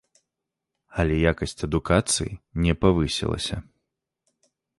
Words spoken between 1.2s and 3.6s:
якасць адукацыі не павысілася.